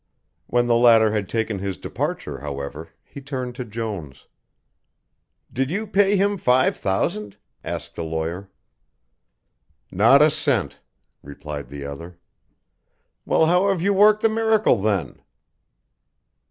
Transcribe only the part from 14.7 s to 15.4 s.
then?"